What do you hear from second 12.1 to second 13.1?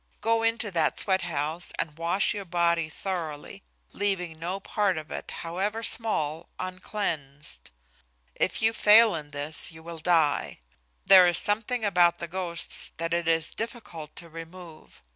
the ghosts